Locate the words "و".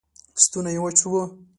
1.09-1.13